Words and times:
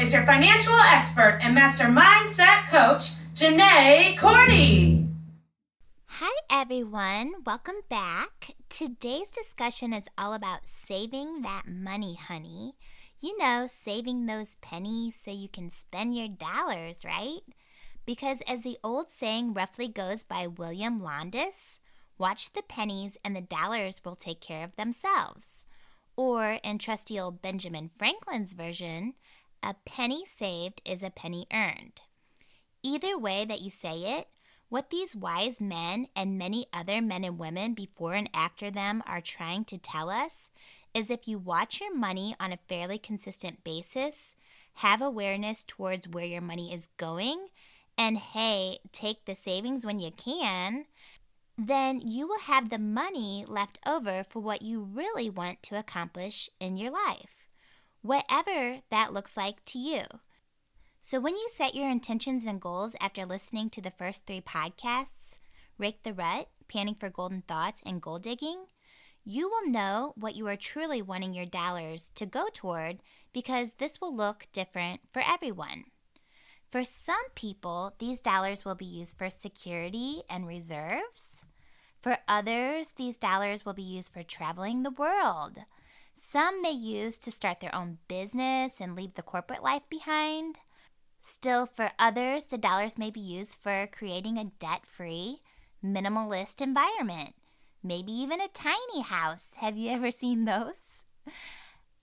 is 0.00 0.12
your 0.12 0.26
financial 0.26 0.74
expert 0.74 1.38
and 1.42 1.54
master 1.54 1.84
mindset 1.84 2.66
coach, 2.66 3.12
Janae 3.34 4.18
Cordy. 4.18 5.06
Hi, 6.06 6.32
everyone. 6.50 7.32
Welcome 7.46 7.82
back. 7.88 8.50
Today's 8.68 9.30
discussion 9.30 9.92
is 9.92 10.08
all 10.18 10.34
about 10.34 10.66
saving 10.66 11.42
that 11.42 11.64
money, 11.68 12.16
honey. 12.16 12.74
You 13.20 13.38
know, 13.38 13.68
saving 13.70 14.26
those 14.26 14.56
pennies 14.56 15.14
so 15.20 15.30
you 15.30 15.48
can 15.48 15.70
spend 15.70 16.16
your 16.16 16.28
dollars, 16.28 17.04
right? 17.04 17.42
Because 18.04 18.42
as 18.48 18.62
the 18.62 18.78
old 18.82 19.10
saying 19.10 19.54
roughly 19.54 19.88
goes 19.88 20.24
by 20.24 20.46
William 20.46 20.98
Landis, 20.98 21.78
watch 22.18 22.52
the 22.52 22.62
pennies 22.62 23.16
and 23.24 23.36
the 23.36 23.40
dollars 23.40 24.00
will 24.04 24.16
take 24.16 24.40
care 24.40 24.64
of 24.64 24.76
themselves. 24.76 25.66
Or 26.16 26.58
in 26.64 26.78
trusty 26.78 27.18
old 27.18 27.42
Benjamin 27.42 27.90
Franklin's 27.96 28.52
version, 28.52 29.14
a 29.64 29.74
penny 29.86 30.24
saved 30.26 30.82
is 30.84 31.02
a 31.02 31.10
penny 31.10 31.46
earned. 31.52 32.02
Either 32.82 33.18
way 33.18 33.44
that 33.46 33.62
you 33.62 33.70
say 33.70 34.18
it, 34.18 34.28
what 34.68 34.90
these 34.90 35.16
wise 35.16 35.60
men 35.60 36.08
and 36.14 36.38
many 36.38 36.66
other 36.72 37.00
men 37.00 37.24
and 37.24 37.38
women 37.38 37.74
before 37.74 38.12
and 38.12 38.28
after 38.34 38.70
them 38.70 39.02
are 39.06 39.20
trying 39.20 39.64
to 39.64 39.78
tell 39.78 40.10
us 40.10 40.50
is 40.92 41.10
if 41.10 41.26
you 41.26 41.38
watch 41.38 41.80
your 41.80 41.94
money 41.94 42.36
on 42.38 42.52
a 42.52 42.58
fairly 42.68 42.98
consistent 42.98 43.64
basis, 43.64 44.36
have 44.74 45.00
awareness 45.00 45.64
towards 45.64 46.08
where 46.08 46.24
your 46.24 46.40
money 46.40 46.72
is 46.72 46.88
going, 46.96 47.48
and 47.96 48.18
hey, 48.18 48.78
take 48.92 49.24
the 49.24 49.34
savings 49.34 49.86
when 49.86 49.98
you 49.98 50.10
can, 50.10 50.84
then 51.56 52.00
you 52.00 52.26
will 52.26 52.40
have 52.40 52.70
the 52.70 52.78
money 52.78 53.44
left 53.46 53.78
over 53.86 54.24
for 54.24 54.40
what 54.40 54.62
you 54.62 54.80
really 54.80 55.30
want 55.30 55.62
to 55.62 55.78
accomplish 55.78 56.50
in 56.58 56.76
your 56.76 56.90
life, 56.90 57.33
whatever 58.04 58.82
that 58.90 59.12
looks 59.12 59.36
like 59.36 59.64
to 59.64 59.78
you. 59.78 60.02
So, 61.00 61.18
when 61.20 61.34
you 61.34 61.48
set 61.52 61.74
your 61.74 61.90
intentions 61.90 62.44
and 62.44 62.60
goals 62.60 62.94
after 63.00 63.26
listening 63.26 63.70
to 63.70 63.80
the 63.80 63.90
first 63.90 64.26
three 64.26 64.40
podcasts 64.40 65.38
Rake 65.76 66.04
the 66.04 66.12
Rut, 66.12 66.48
Panning 66.68 66.94
for 66.94 67.10
Golden 67.10 67.42
Thoughts, 67.42 67.82
and 67.84 68.00
Goal 68.00 68.18
Digging 68.18 68.66
you 69.26 69.48
will 69.48 69.70
know 69.70 70.12
what 70.16 70.36
you 70.36 70.46
are 70.48 70.56
truly 70.56 71.00
wanting 71.00 71.32
your 71.32 71.46
dollars 71.46 72.10
to 72.14 72.26
go 72.26 72.48
toward 72.52 72.98
because 73.32 73.72
this 73.72 73.98
will 74.00 74.14
look 74.14 74.46
different 74.52 75.00
for 75.12 75.22
everyone. 75.26 75.84
For 76.70 76.84
some 76.84 77.30
people, 77.34 77.94
these 77.98 78.20
dollars 78.20 78.64
will 78.64 78.74
be 78.74 78.84
used 78.84 79.16
for 79.16 79.30
security 79.30 80.22
and 80.28 80.46
reserves. 80.46 81.42
For 82.02 82.18
others, 82.28 82.92
these 82.96 83.16
dollars 83.16 83.64
will 83.64 83.72
be 83.72 83.82
used 83.82 84.12
for 84.12 84.22
traveling 84.22 84.82
the 84.82 84.90
world. 84.90 85.58
Some 86.14 86.62
may 86.62 86.72
use 86.72 87.18
to 87.18 87.30
start 87.30 87.60
their 87.60 87.74
own 87.74 87.98
business 88.08 88.80
and 88.80 88.94
leave 88.94 89.14
the 89.14 89.22
corporate 89.22 89.62
life 89.62 89.82
behind. 89.90 90.58
Still, 91.20 91.66
for 91.66 91.90
others, 91.98 92.44
the 92.44 92.58
dollars 92.58 92.98
may 92.98 93.10
be 93.10 93.20
used 93.20 93.56
for 93.56 93.88
creating 93.90 94.38
a 94.38 94.44
debt 94.44 94.86
free, 94.86 95.40
minimalist 95.82 96.60
environment, 96.60 97.34
maybe 97.82 98.12
even 98.12 98.40
a 98.40 98.48
tiny 98.48 99.02
house. 99.02 99.52
Have 99.56 99.76
you 99.76 99.90
ever 99.90 100.10
seen 100.10 100.44
those? 100.44 101.04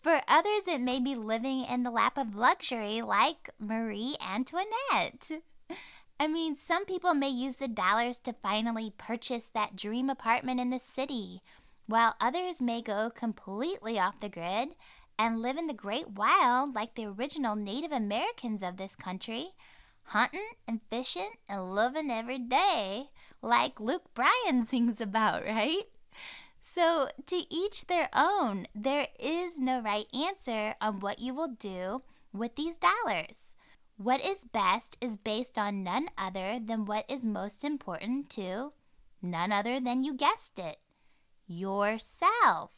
For 0.01 0.21
others, 0.27 0.67
it 0.67 0.81
may 0.81 0.99
be 0.99 1.15
living 1.15 1.63
in 1.63 1.83
the 1.83 1.91
lap 1.91 2.17
of 2.17 2.35
luxury 2.35 3.01
like 3.01 3.49
Marie 3.59 4.15
Antoinette. 4.19 5.43
I 6.19 6.27
mean, 6.27 6.55
some 6.55 6.85
people 6.85 7.13
may 7.13 7.29
use 7.29 7.55
the 7.55 7.67
dollars 7.67 8.19
to 8.19 8.33
finally 8.33 8.93
purchase 8.97 9.45
that 9.53 9.75
dream 9.75 10.09
apartment 10.09 10.59
in 10.59 10.69
the 10.69 10.79
city, 10.79 11.41
while 11.91 12.15
others 12.21 12.61
may 12.61 12.81
go 12.81 13.09
completely 13.09 13.99
off 13.99 14.21
the 14.21 14.29
grid 14.29 14.69
and 15.19 15.41
live 15.41 15.57
in 15.57 15.67
the 15.67 15.73
great 15.73 16.09
wild 16.11 16.73
like 16.73 16.95
the 16.95 17.05
original 17.05 17.53
Native 17.53 17.91
Americans 17.91 18.63
of 18.63 18.77
this 18.77 18.95
country, 18.95 19.49
hunting 20.03 20.51
and 20.65 20.79
fishing 20.89 21.31
and 21.49 21.75
loving 21.75 22.09
every 22.09 22.39
day, 22.39 23.09
like 23.41 23.81
Luke 23.81 24.05
Bryan 24.13 24.65
sings 24.65 25.01
about, 25.01 25.43
right? 25.43 25.83
So, 26.61 27.09
to 27.25 27.43
each 27.49 27.87
their 27.87 28.07
own, 28.15 28.67
there 28.73 29.07
is 29.19 29.59
no 29.59 29.81
right 29.81 30.05
answer 30.13 30.75
on 30.79 31.01
what 31.01 31.19
you 31.19 31.33
will 31.33 31.49
do 31.49 32.03
with 32.31 32.55
these 32.55 32.77
dollars. 32.77 33.55
What 33.97 34.23
is 34.23 34.45
best 34.45 34.95
is 35.01 35.17
based 35.17 35.57
on 35.57 35.83
none 35.83 36.07
other 36.17 36.57
than 36.63 36.85
what 36.85 37.03
is 37.09 37.25
most 37.25 37.65
important 37.65 38.29
to 38.31 38.71
none 39.21 39.51
other 39.51 39.79
than 39.79 40.03
you 40.03 40.13
guessed 40.13 40.57
it 40.57 40.77
yourself. 41.51 42.71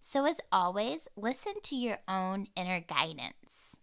So, 0.00 0.26
as 0.26 0.40
always, 0.50 1.08
listen 1.16 1.54
to 1.62 1.76
your 1.76 1.98
own 2.08 2.46
inner 2.56 2.80
guidance. 2.80 3.76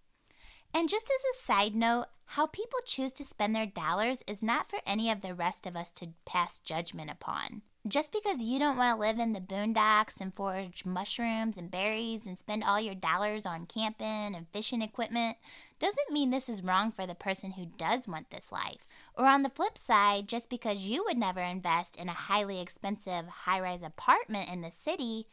And 0.74 0.90
just 0.90 1.06
as 1.10 1.24
a 1.24 1.44
side 1.44 1.76
note, 1.76 2.08
how 2.26 2.48
people 2.48 2.80
choose 2.86 3.14
to 3.14 3.26
spend 3.26 3.56
their 3.56 3.66
dollars 3.66 4.24
is 4.28 4.44
not 4.44 4.70
for 4.70 4.80
any 4.86 5.10
of 5.12 5.22
the 5.22 5.34
rest 5.34 5.66
of 5.66 5.76
us 5.76 5.92
to 5.92 6.10
pass 6.26 6.60
judgment 6.60 7.10
upon. 7.10 7.62
Just 7.88 8.12
because 8.12 8.42
you 8.42 8.58
don't 8.58 8.78
want 8.78 8.98
to 8.98 9.00
live 9.00 9.20
in 9.20 9.34
the 9.34 9.40
boondocks 9.40 10.20
and 10.20 10.34
forage 10.34 10.86
mushrooms 10.86 11.56
and 11.56 11.70
berries 11.70 12.26
and 12.26 12.36
spend 12.36 12.64
all 12.64 12.82
your 12.82 12.96
dollars 12.96 13.46
on 13.46 13.68
camping 13.68 14.34
and 14.36 14.48
fishing 14.52 14.82
equipment 14.82 15.38
doesn't 15.78 16.12
mean 16.12 16.32
this 16.32 16.50
is 16.50 16.64
wrong 16.64 16.92
for 16.92 17.06
the 17.06 17.14
person 17.14 17.52
who 17.52 17.68
does 17.78 18.08
want 18.08 18.32
this 18.32 18.52
life. 18.52 18.88
Or 19.14 19.28
on 19.28 19.44
the 19.44 19.52
flip 19.52 19.78
side, 19.78 20.28
just 20.28 20.50
because 20.50 20.80
you 20.80 21.04
would 21.04 21.18
never 21.18 21.42
invest 21.42 21.96
in 21.96 22.10
a 22.10 22.14
highly 22.14 22.60
expensive 22.60 23.28
high 23.28 23.60
rise 23.60 23.84
apartment 23.84 24.50
in 24.50 24.62
the 24.62 24.72
city, 24.72 25.28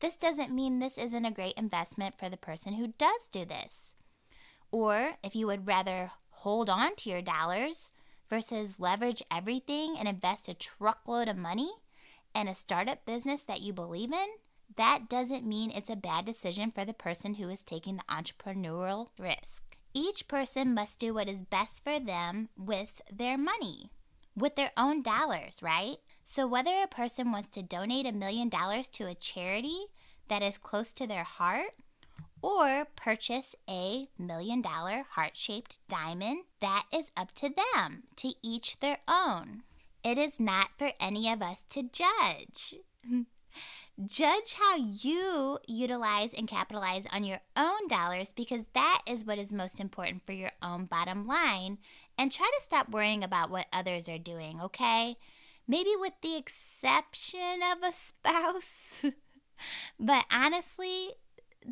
this 0.00 0.16
doesn't 0.16 0.54
mean 0.54 0.78
this 0.78 0.96
isn't 0.96 1.26
a 1.26 1.30
great 1.30 1.54
investment 1.58 2.18
for 2.18 2.30
the 2.30 2.38
person 2.38 2.72
who 2.72 2.94
does 2.96 3.28
do 3.30 3.44
this. 3.44 3.92
Or 4.70 5.16
if 5.22 5.36
you 5.36 5.46
would 5.46 5.66
rather 5.66 6.12
hold 6.30 6.70
on 6.70 6.96
to 6.96 7.10
your 7.10 7.20
dollars 7.20 7.90
versus 8.30 8.80
leverage 8.80 9.22
everything 9.30 9.96
and 9.98 10.08
invest 10.08 10.48
a 10.48 10.54
truckload 10.54 11.28
of 11.28 11.36
money, 11.36 11.68
and 12.38 12.48
a 12.48 12.54
startup 12.54 13.04
business 13.04 13.42
that 13.42 13.62
you 13.62 13.72
believe 13.72 14.12
in, 14.12 14.28
that 14.76 15.08
doesn't 15.08 15.44
mean 15.44 15.72
it's 15.72 15.90
a 15.90 15.96
bad 15.96 16.24
decision 16.24 16.70
for 16.70 16.84
the 16.84 16.94
person 16.94 17.34
who 17.34 17.48
is 17.48 17.64
taking 17.64 17.96
the 17.96 18.02
entrepreneurial 18.04 19.08
risk. 19.18 19.76
Each 19.92 20.28
person 20.28 20.72
must 20.72 21.00
do 21.00 21.12
what 21.14 21.28
is 21.28 21.42
best 21.42 21.82
for 21.82 21.98
them 21.98 22.48
with 22.56 23.00
their 23.12 23.36
money, 23.36 23.90
with 24.36 24.54
their 24.54 24.70
own 24.76 25.02
dollars, 25.02 25.58
right? 25.62 25.96
So, 26.22 26.46
whether 26.46 26.80
a 26.80 26.86
person 26.86 27.32
wants 27.32 27.48
to 27.48 27.62
donate 27.62 28.06
a 28.06 28.12
million 28.12 28.48
dollars 28.48 28.88
to 28.90 29.08
a 29.08 29.16
charity 29.16 29.86
that 30.28 30.42
is 30.42 30.58
close 30.58 30.92
to 30.92 31.08
their 31.08 31.24
heart, 31.24 31.72
or 32.40 32.86
purchase 32.94 33.56
a 33.68 34.06
million 34.16 34.62
dollar 34.62 35.04
heart 35.10 35.36
shaped 35.36 35.80
diamond, 35.88 36.44
that 36.60 36.84
is 36.92 37.10
up 37.16 37.32
to 37.32 37.52
them, 37.74 38.04
to 38.14 38.34
each 38.44 38.78
their 38.78 38.98
own. 39.08 39.64
It 40.04 40.18
is 40.18 40.38
not 40.38 40.70
for 40.76 40.92
any 41.00 41.30
of 41.30 41.42
us 41.42 41.64
to 41.70 41.82
judge. 41.82 42.76
judge 44.06 44.54
how 44.54 44.76
you 44.76 45.58
utilize 45.66 46.32
and 46.32 46.46
capitalize 46.46 47.06
on 47.12 47.24
your 47.24 47.40
own 47.56 47.88
dollars 47.88 48.32
because 48.34 48.66
that 48.74 49.02
is 49.06 49.24
what 49.24 49.38
is 49.38 49.52
most 49.52 49.80
important 49.80 50.24
for 50.24 50.32
your 50.32 50.52
own 50.62 50.84
bottom 50.84 51.26
line. 51.26 51.78
And 52.16 52.30
try 52.30 52.50
to 52.56 52.64
stop 52.64 52.90
worrying 52.90 53.24
about 53.24 53.50
what 53.50 53.66
others 53.72 54.08
are 54.08 54.18
doing, 54.18 54.60
okay? 54.60 55.16
Maybe 55.66 55.90
with 55.98 56.14
the 56.22 56.36
exception 56.36 57.60
of 57.72 57.82
a 57.82 57.94
spouse. 57.94 59.04
but 59.98 60.24
honestly, 60.30 61.10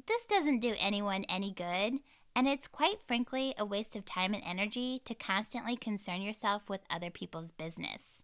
this 0.06 0.26
doesn't 0.26 0.60
do 0.60 0.74
anyone 0.78 1.24
any 1.28 1.52
good. 1.52 2.00
And 2.34 2.46
it's 2.46 2.68
quite 2.68 3.00
frankly 3.06 3.54
a 3.56 3.64
waste 3.64 3.96
of 3.96 4.04
time 4.04 4.34
and 4.34 4.42
energy 4.44 5.00
to 5.06 5.14
constantly 5.14 5.74
concern 5.74 6.20
yourself 6.20 6.68
with 6.68 6.82
other 6.90 7.08
people's 7.08 7.50
business. 7.50 8.15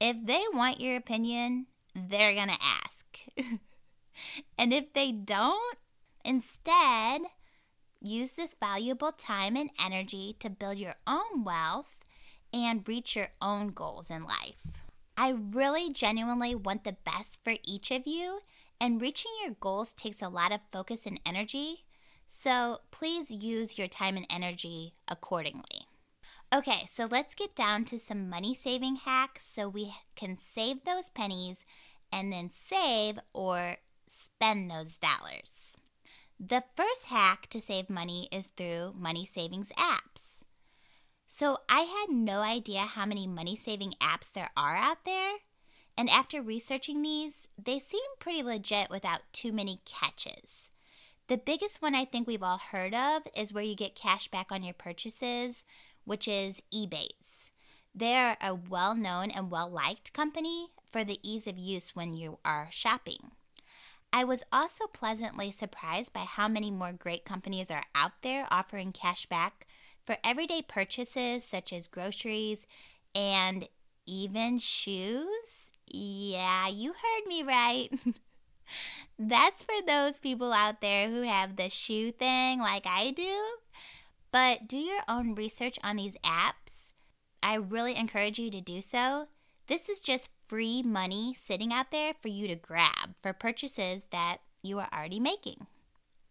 If 0.00 0.16
they 0.24 0.42
want 0.52 0.80
your 0.80 0.96
opinion, 0.96 1.66
they're 1.94 2.34
going 2.34 2.48
to 2.48 2.58
ask. 2.60 3.06
and 4.58 4.72
if 4.72 4.92
they 4.92 5.12
don't, 5.12 5.78
instead, 6.24 7.22
use 8.00 8.32
this 8.32 8.54
valuable 8.60 9.12
time 9.12 9.56
and 9.56 9.70
energy 9.82 10.36
to 10.40 10.50
build 10.50 10.78
your 10.78 10.96
own 11.06 11.44
wealth 11.44 11.96
and 12.52 12.86
reach 12.86 13.16
your 13.16 13.28
own 13.40 13.68
goals 13.68 14.10
in 14.10 14.24
life. 14.24 14.82
I 15.16 15.30
really 15.30 15.90
genuinely 15.90 16.54
want 16.54 16.84
the 16.84 16.96
best 17.04 17.38
for 17.42 17.54
each 17.64 17.90
of 17.90 18.06
you, 18.06 18.40
and 18.78 19.00
reaching 19.00 19.32
your 19.42 19.56
goals 19.58 19.94
takes 19.94 20.20
a 20.20 20.28
lot 20.28 20.52
of 20.52 20.60
focus 20.70 21.06
and 21.06 21.18
energy. 21.24 21.84
So 22.28 22.80
please 22.90 23.30
use 23.30 23.78
your 23.78 23.88
time 23.88 24.16
and 24.16 24.26
energy 24.28 24.94
accordingly. 25.08 25.85
Okay, 26.54 26.84
so 26.86 27.08
let's 27.10 27.34
get 27.34 27.56
down 27.56 27.84
to 27.86 27.98
some 27.98 28.30
money 28.30 28.54
saving 28.54 28.96
hacks 28.96 29.44
so 29.44 29.68
we 29.68 29.94
can 30.14 30.36
save 30.36 30.84
those 30.84 31.10
pennies 31.10 31.64
and 32.12 32.32
then 32.32 32.50
save 32.50 33.18
or 33.32 33.76
spend 34.06 34.70
those 34.70 34.98
dollars. 34.98 35.76
The 36.38 36.62
first 36.76 37.06
hack 37.06 37.48
to 37.50 37.60
save 37.60 37.90
money 37.90 38.28
is 38.30 38.48
through 38.48 38.94
money 38.96 39.26
savings 39.26 39.72
apps. 39.76 40.44
So 41.26 41.58
I 41.68 41.80
had 41.80 42.14
no 42.14 42.40
idea 42.40 42.80
how 42.80 43.06
many 43.06 43.26
money 43.26 43.56
saving 43.56 43.94
apps 44.00 44.30
there 44.32 44.50
are 44.56 44.76
out 44.76 45.04
there. 45.04 45.32
And 45.98 46.08
after 46.10 46.42
researching 46.42 47.02
these, 47.02 47.48
they 47.62 47.80
seem 47.80 48.02
pretty 48.20 48.42
legit 48.42 48.88
without 48.90 49.22
too 49.32 49.50
many 49.50 49.80
catches. 49.84 50.70
The 51.28 51.38
biggest 51.38 51.82
one 51.82 51.94
I 51.94 52.04
think 52.04 52.28
we've 52.28 52.42
all 52.42 52.58
heard 52.58 52.94
of 52.94 53.22
is 53.36 53.52
where 53.52 53.64
you 53.64 53.74
get 53.74 53.96
cash 53.96 54.28
back 54.28 54.52
on 54.52 54.62
your 54.62 54.74
purchases, 54.74 55.64
which 56.06 56.26
is 56.26 56.62
Ebates. 56.74 57.50
They're 57.94 58.38
a 58.40 58.54
well 58.54 58.94
known 58.94 59.30
and 59.30 59.50
well 59.50 59.68
liked 59.68 60.14
company 60.14 60.68
for 60.90 61.04
the 61.04 61.18
ease 61.22 61.46
of 61.46 61.58
use 61.58 61.94
when 61.94 62.14
you 62.14 62.38
are 62.44 62.68
shopping. 62.70 63.32
I 64.12 64.24
was 64.24 64.42
also 64.50 64.86
pleasantly 64.86 65.52
surprised 65.52 66.12
by 66.12 66.20
how 66.20 66.48
many 66.48 66.70
more 66.70 66.92
great 66.92 67.24
companies 67.26 67.70
are 67.70 67.84
out 67.94 68.12
there 68.22 68.46
offering 68.50 68.92
cash 68.92 69.26
back 69.26 69.66
for 70.04 70.16
everyday 70.24 70.62
purchases 70.62 71.44
such 71.44 71.72
as 71.72 71.86
groceries 71.86 72.64
and 73.14 73.68
even 74.06 74.58
shoes. 74.58 75.72
Yeah, 75.86 76.68
you 76.68 76.92
heard 76.92 77.26
me 77.26 77.42
right. 77.42 77.90
That's 79.18 79.62
for 79.62 79.74
those 79.86 80.18
people 80.18 80.52
out 80.52 80.80
there 80.80 81.08
who 81.10 81.22
have 81.22 81.56
the 81.56 81.68
shoe 81.68 82.12
thing 82.12 82.60
like 82.60 82.86
I 82.86 83.10
do. 83.10 83.36
But 84.36 84.68
do 84.68 84.76
your 84.76 85.00
own 85.08 85.34
research 85.34 85.78
on 85.82 85.96
these 85.96 86.18
apps. 86.22 86.92
I 87.42 87.54
really 87.54 87.96
encourage 87.96 88.38
you 88.38 88.50
to 88.50 88.60
do 88.60 88.82
so. 88.82 89.28
This 89.66 89.88
is 89.88 90.02
just 90.02 90.28
free 90.46 90.82
money 90.82 91.34
sitting 91.34 91.72
out 91.72 91.90
there 91.90 92.12
for 92.12 92.28
you 92.28 92.46
to 92.48 92.54
grab 92.54 93.14
for 93.22 93.32
purchases 93.32 94.08
that 94.12 94.40
you 94.62 94.78
are 94.78 94.90
already 94.92 95.20
making. 95.20 95.66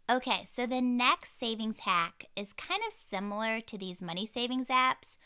Okay, 0.08 0.44
so 0.46 0.68
the 0.68 0.82
next 0.82 1.40
savings 1.40 1.80
hack 1.80 2.26
is 2.36 2.54
kind 2.54 2.80
of 2.88 2.94
similar 2.94 3.60
to 3.62 3.76
these 3.76 4.04
money 4.04 4.28
savings 4.28 4.68
apps, 4.68 5.18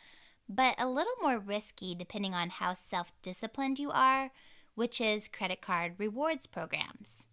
but 0.48 0.80
a 0.80 0.88
little 0.88 1.16
more 1.22 1.38
risky 1.38 1.94
depending 1.94 2.34
on 2.34 2.50
how 2.50 2.76
self 2.76 3.12
disciplined 3.22 3.78
you 3.78 3.92
are, 3.92 4.32
which 4.76 5.02
is 5.02 5.28
credit 5.28 5.62
card 5.62 5.96
rewards 5.98 6.48
programs. 6.48 7.28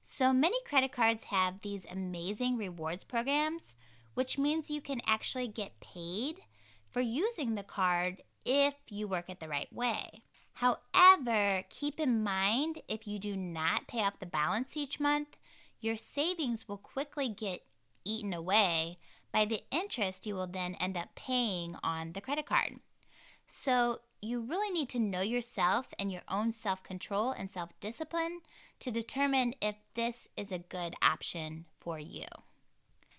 So 0.00 0.32
many 0.32 0.56
credit 0.64 0.92
cards 0.92 1.24
have 1.24 1.60
these 1.60 1.84
amazing 1.84 2.56
rewards 2.56 3.04
programs, 3.04 3.74
which 4.16 4.38
means 4.38 4.70
you 4.70 4.80
can 4.80 5.02
actually 5.06 5.46
get 5.46 5.78
paid 5.78 6.40
for 6.90 7.02
using 7.02 7.54
the 7.54 7.62
card 7.62 8.22
if 8.46 8.72
you 8.88 9.06
work 9.06 9.28
it 9.28 9.40
the 9.40 9.48
right 9.48 9.70
way. 9.70 10.22
However, 10.54 11.64
keep 11.68 12.00
in 12.00 12.24
mind 12.24 12.80
if 12.88 13.06
you 13.06 13.18
do 13.18 13.36
not 13.36 13.86
pay 13.86 14.00
off 14.00 14.18
the 14.18 14.24
balance 14.24 14.74
each 14.74 14.98
month, 14.98 15.36
your 15.80 15.98
savings 15.98 16.66
will 16.66 16.78
quickly 16.78 17.28
get 17.28 17.60
eaten 18.06 18.32
away 18.32 18.96
by 19.32 19.44
the 19.44 19.60
interest 19.70 20.24
you 20.24 20.34
will 20.34 20.46
then 20.46 20.76
end 20.76 20.96
up 20.96 21.14
paying 21.14 21.76
on 21.82 22.12
the 22.12 22.22
credit 22.22 22.46
card. 22.46 22.76
So, 23.46 24.00
you 24.22 24.40
really 24.40 24.70
need 24.70 24.88
to 24.88 24.98
know 24.98 25.20
yourself 25.20 25.88
and 25.98 26.10
your 26.10 26.22
own 26.26 26.52
self 26.52 26.82
control 26.82 27.32
and 27.32 27.50
self 27.50 27.78
discipline 27.80 28.40
to 28.80 28.90
determine 28.90 29.52
if 29.60 29.76
this 29.94 30.26
is 30.38 30.50
a 30.50 30.58
good 30.58 30.94
option 31.02 31.66
for 31.78 31.98
you. 31.98 32.24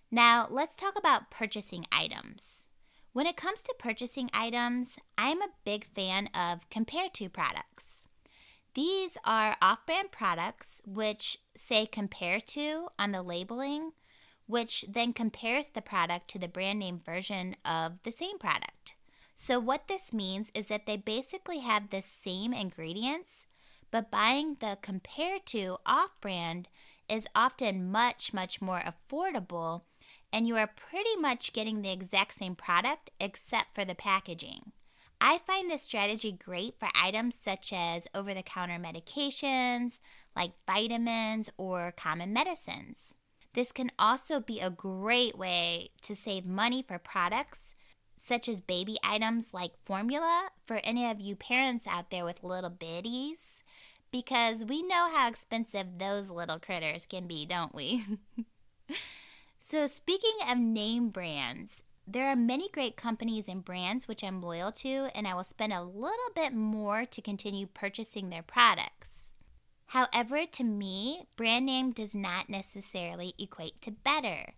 Now, 0.09 0.48
let's 0.50 0.77
talk 0.77 0.98
about 0.98 1.30
purchasing 1.30 1.86
items. 1.92 2.68
When 3.12 3.27
it 3.27 3.36
comes 3.36 3.62
to 3.63 3.75
purchasing 3.77 4.30
items, 4.33 4.98
I'm 5.18 5.42
a 5.42 5.50
big 5.65 5.86
fan 5.86 6.30
of 6.33 6.69
compare 6.69 7.09
to 7.15 7.30
products. 7.30 8.06
These 8.74 9.18
are 9.25 9.57
off 9.62 9.86
brand 9.86 10.12
products 10.12 10.81
which 10.86 11.39
say 11.56 11.86
compare 11.86 12.39
to 12.39 12.88
on 12.98 13.12
the 13.12 13.21
labeling, 13.21 13.92
which 14.45 14.86
then 14.88 15.12
compares 15.12 15.69
the 15.69 15.81
product 15.81 16.30
to 16.30 16.39
the 16.39 16.48
brand 16.48 16.80
name 16.80 17.00
version 17.00 17.57
of 17.65 18.01
the 18.04 18.12
same 18.12 18.38
product. 18.38 18.95
So, 19.36 19.59
what 19.59 19.88
this 19.88 20.13
means 20.13 20.51
is 20.54 20.68
that 20.68 20.86
they 20.86 20.95
basically 20.95 21.59
have 21.59 21.89
the 21.89 22.01
same 22.01 22.54
ingredients, 22.54 23.45
but 23.92 24.09
buying 24.09 24.57
the 24.59 24.77
compare 24.81 25.39
to 25.48 25.77
off 25.86 26.12
brand 26.21 26.69
is 27.09 27.27
often 27.36 27.92
much, 27.92 28.33
much 28.33 28.62
more 28.62 28.81
affordable, 28.81 29.81
and 30.32 30.48
you 30.48 30.58
are 30.58 30.68
pretty 30.68 31.16
much 31.20 31.54
getting 31.54 31.82
the 31.82 31.92
exact 31.92 32.36
same 32.36 32.56
product 32.56 33.10
except 33.20 33.74
for 33.74 33.86
the 33.86 33.96
packaging. 33.96 34.72
I 35.20 35.40
find 35.40 35.70
this 35.70 35.82
strategy 35.82 36.32
great 36.32 36.76
for 36.80 36.90
items 36.94 37.36
such 37.36 37.74
as 37.74 38.08
over 38.14 38.34
the 38.34 38.44
counter 38.44 38.78
medications, 38.78 40.00
like 40.36 40.52
vitamins 40.68 41.50
or 41.58 41.94
common 41.98 42.34
medicines. 42.34 43.14
This 43.54 43.72
can 43.72 43.90
also 43.98 44.40
be 44.40 44.60
a 44.60 44.70
great 44.70 45.38
way 45.38 45.90
to 46.04 46.16
save 46.16 46.46
money 46.46 46.84
for 46.88 47.00
products 47.00 47.74
such 48.16 48.50
as 48.50 48.62
baby 48.62 48.98
items 49.04 49.54
like 49.54 49.84
formula 49.84 50.50
for 50.66 50.80
any 50.84 51.10
of 51.10 51.20
you 51.20 51.36
parents 51.36 51.88
out 51.88 52.12
there 52.12 52.26
with 52.26 52.44
little 52.44 52.70
bitties, 52.70 53.64
because 54.12 54.66
we 54.66 54.82
know 54.82 55.10
how 55.14 55.28
expensive 55.28 55.98
those 55.98 56.30
little 56.30 56.60
critters 56.60 57.06
can 57.08 57.28
be, 57.28 57.46
don't 57.46 57.74
we? 57.74 58.06
so, 59.69 59.86
speaking 59.90 60.38
of 60.50 60.58
name 60.58 61.10
brands, 61.10 61.84
there 62.08 62.30
are 62.30 62.38
many 62.38 62.69
great 62.69 62.96
companies 62.96 63.50
and 63.50 63.66
brands 63.66 64.08
which 64.08 64.24
I'm 64.24 64.42
loyal 64.42 64.72
to, 64.72 65.10
and 65.14 65.28
I 65.28 65.34
will 65.34 65.44
spend 65.44 65.74
a 65.74 65.84
little 65.84 66.31
bit 66.34 66.54
more 66.54 67.06
to 67.06 67.22
continue 67.22 67.68
purchasing 67.68 68.30
their 68.30 68.44
products. 68.44 69.34
However, 69.88 70.46
to 70.46 70.64
me, 70.64 71.24
brand 71.36 71.66
name 71.66 71.92
does 71.92 72.16
not 72.16 72.50
necessarily 72.50 73.34
equate 73.38 73.81
to 73.81 73.92
better. 73.92 74.54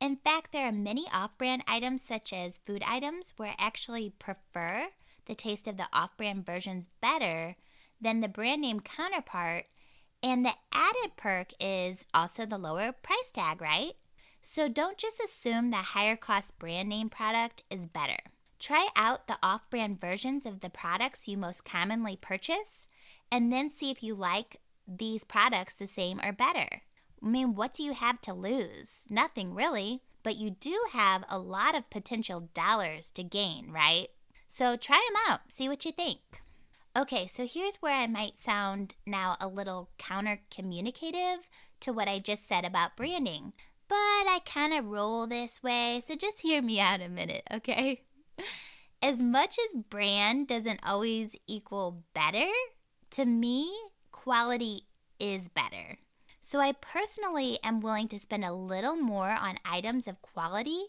In 0.00 0.14
fact, 0.14 0.52
there 0.52 0.68
are 0.68 0.72
many 0.72 1.06
off 1.12 1.36
brand 1.36 1.64
items, 1.66 2.02
such 2.02 2.32
as 2.32 2.58
food 2.58 2.84
items, 2.86 3.32
where 3.38 3.50
I 3.50 3.56
actually 3.58 4.10
prefer 4.20 4.90
the 5.26 5.34
taste 5.34 5.66
of 5.66 5.78
the 5.78 5.88
off 5.92 6.16
brand 6.16 6.46
versions 6.46 6.86
better 7.00 7.56
than 8.00 8.20
the 8.20 8.28
brand 8.28 8.62
name 8.62 8.78
counterpart. 8.78 9.64
And 10.22 10.46
the 10.46 10.54
added 10.72 11.16
perk 11.16 11.54
is 11.58 12.04
also 12.14 12.46
the 12.46 12.56
lower 12.56 12.92
price 12.92 13.32
tag, 13.32 13.60
right? 13.60 13.94
So 14.50 14.66
don't 14.66 14.96
just 14.96 15.20
assume 15.20 15.72
that 15.72 15.84
higher 15.84 16.16
cost 16.16 16.58
brand 16.58 16.88
name 16.88 17.10
product 17.10 17.64
is 17.68 17.86
better. 17.86 18.16
Try 18.58 18.88
out 18.96 19.28
the 19.28 19.36
off 19.42 19.68
brand 19.68 20.00
versions 20.00 20.46
of 20.46 20.60
the 20.60 20.70
products 20.70 21.28
you 21.28 21.36
most 21.36 21.66
commonly 21.66 22.16
purchase 22.16 22.88
and 23.30 23.52
then 23.52 23.68
see 23.68 23.90
if 23.90 24.02
you 24.02 24.14
like 24.14 24.56
these 24.86 25.22
products 25.22 25.74
the 25.74 25.86
same 25.86 26.18
or 26.24 26.32
better. 26.32 26.80
I 27.22 27.28
mean, 27.28 27.56
what 27.56 27.74
do 27.74 27.82
you 27.82 27.92
have 27.92 28.22
to 28.22 28.32
lose? 28.32 29.04
Nothing 29.10 29.54
really, 29.54 30.00
but 30.22 30.36
you 30.36 30.48
do 30.48 30.80
have 30.92 31.24
a 31.28 31.38
lot 31.38 31.76
of 31.76 31.90
potential 31.90 32.48
dollars 32.54 33.10
to 33.12 33.22
gain, 33.22 33.70
right? 33.70 34.08
So 34.48 34.78
try 34.78 35.06
them 35.10 35.22
out, 35.28 35.52
see 35.52 35.68
what 35.68 35.84
you 35.84 35.92
think. 35.92 36.40
Okay, 36.96 37.26
so 37.26 37.46
here's 37.46 37.76
where 37.76 38.00
I 38.00 38.06
might 38.06 38.38
sound 38.38 38.94
now 39.06 39.36
a 39.42 39.46
little 39.46 39.90
counter 39.98 40.40
communicative 40.50 41.46
to 41.80 41.92
what 41.92 42.08
I 42.08 42.18
just 42.18 42.48
said 42.48 42.64
about 42.64 42.96
branding 42.96 43.52
but 43.88 43.94
I 43.96 44.40
kind 44.44 44.74
of 44.74 44.86
roll 44.86 45.26
this 45.26 45.62
way, 45.62 46.02
so 46.06 46.14
just 46.14 46.40
hear 46.40 46.60
me 46.62 46.78
out 46.80 47.00
a 47.00 47.08
minute, 47.08 47.42
okay? 47.52 48.02
As 49.02 49.22
much 49.22 49.58
as 49.58 49.82
brand 49.82 50.48
doesn't 50.48 50.80
always 50.82 51.34
equal 51.46 52.04
better, 52.14 52.46
to 53.10 53.24
me, 53.24 53.72
quality 54.12 54.82
is 55.18 55.48
better. 55.48 55.98
So 56.40 56.60
I 56.60 56.72
personally 56.72 57.58
am 57.62 57.80
willing 57.80 58.08
to 58.08 58.20
spend 58.20 58.44
a 58.44 58.52
little 58.52 58.96
more 58.96 59.30
on 59.30 59.58
items 59.64 60.06
of 60.06 60.22
quality 60.22 60.82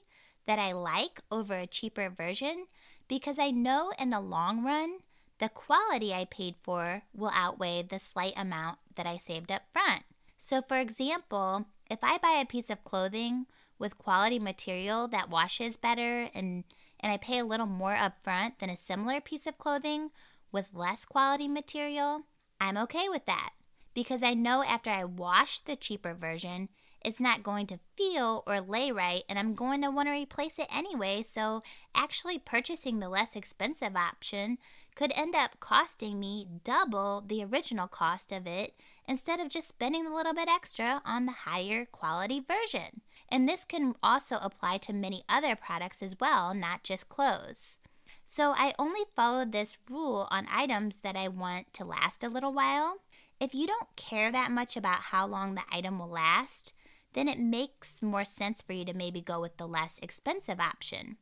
that 0.46 0.60
I 0.60 0.72
like 0.72 1.22
over 1.32 1.54
a 1.56 1.68
cheaper 1.68 2.10
version 2.10 2.66
because 3.08 3.38
I 3.40 3.52
know 3.52 3.92
in 4.00 4.10
the 4.10 4.20
long 4.20 4.64
run, 4.64 5.00
the 5.40 5.50
quality 5.50 6.14
I 6.14 6.26
paid 6.26 6.56
for 6.64 7.04
will 7.14 7.32
outweigh 7.34 7.82
the 7.84 8.00
slight 8.00 8.34
amount 8.36 8.80
that 8.96 9.06
I 9.06 9.18
saved 9.18 9.52
up 9.52 9.64
front. 9.72 10.04
So, 10.38 10.62
for 10.62 10.78
example, 10.78 11.68
if 11.90 12.00
I 12.04 12.18
buy 12.18 12.40
a 12.42 12.46
piece 12.46 12.70
of 12.70 12.84
clothing 12.84 13.46
with 13.78 13.98
quality 13.98 14.40
material 14.40 15.08
that 15.08 15.30
washes 15.30 15.78
better 15.78 16.30
and 16.34 16.64
and 17.00 17.14
I 17.14 17.18
pay 17.18 17.40
a 17.40 17.46
little 17.46 17.66
more 17.66 17.96
upfront 17.96 18.60
than 18.60 18.70
a 18.70 18.76
similar 18.76 19.22
piece 19.22 19.48
of 19.48 19.58
clothing 19.58 20.12
with 20.52 20.74
less 20.74 21.06
quality 21.06 21.48
material, 21.48 22.24
I'm 22.60 22.78
okay 22.78 23.08
with 23.08 23.26
that 23.26 23.52
because 23.94 24.22
I 24.22 24.34
know 24.34 24.64
after 24.64 24.90
I 24.90 25.06
wash 25.06 25.62
the 25.62 25.78
cheaper 25.78 26.14
version, 26.14 26.68
it's 27.04 27.22
not 27.22 27.42
going 27.42 27.68
to 27.68 27.80
feel 27.96 28.44
or 28.46 28.60
lay 28.60 28.92
right 28.92 29.24
and 29.30 29.40
I'm 29.40 29.56
going 29.56 29.82
to 29.82 29.90
want 29.90 30.10
to 30.10 30.14
replace 30.14 30.60
it 30.60 30.68
anyway. 30.74 31.24
So, 31.24 31.64
actually 31.96 32.38
purchasing 32.38 33.00
the 33.00 33.08
less 33.08 33.36
expensive 33.36 33.96
option 33.96 34.58
could 34.96 35.14
end 35.16 35.36
up 35.36 35.62
costing 35.62 36.20
me 36.20 36.46
double 36.66 37.24
the 37.26 37.44
original 37.46 37.88
cost 37.88 38.34
of 38.34 38.46
it 38.46 38.76
instead 39.10 39.40
of 39.40 39.50
just 39.50 39.68
spending 39.68 40.06
a 40.06 40.14
little 40.14 40.36
bit 40.36 40.48
extra 40.48 41.02
on 41.04 41.26
the 41.26 41.32
higher 41.32 41.84
quality 41.84 42.40
version. 42.40 43.02
And 43.28 43.50
this 43.50 43.66
can 43.66 43.96
also 44.04 44.38
apply 44.40 44.78
to 44.78 44.94
many 44.94 45.24
other 45.28 45.56
products 45.56 46.04
as 46.04 46.16
well, 46.20 46.54
not 46.54 46.84
just 46.84 47.10
clothes. 47.10 47.78
So 48.24 48.54
I 48.56 48.76
only 48.78 49.02
follow 49.16 49.46
this 49.46 49.78
rule 49.90 50.28
on 50.30 50.46
items 50.52 50.98
that 50.98 51.16
I 51.16 51.28
want 51.28 51.74
to 51.74 51.86
last 51.86 52.24
a 52.24 52.30
little 52.30 52.54
while. 52.54 52.98
If 53.40 53.56
you 53.56 53.66
don't 53.66 53.96
care 53.96 54.32
that 54.32 54.52
much 54.52 54.78
about 54.78 55.00
how 55.00 55.26
long 55.26 55.56
the 55.56 55.64
item 55.72 55.98
will 55.98 56.10
last, 56.10 56.74
then 57.14 57.28
it 57.28 57.40
makes 57.40 58.04
more 58.04 58.26
sense 58.26 58.62
for 58.62 58.74
you 58.74 58.86
to 58.86 58.94
maybe 58.94 59.22
go 59.22 59.42
with 59.42 59.58
the 59.58 59.68
less 59.68 60.00
expensive 60.04 60.60
option. 60.60 61.18